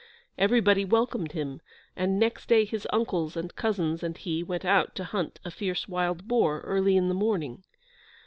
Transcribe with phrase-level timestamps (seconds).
[0.35, 1.61] Everybody welcomed him,
[1.95, 5.87] and next day his uncles and cousins and he went out to hunt a fierce
[5.87, 7.63] wild boar, early in the morning.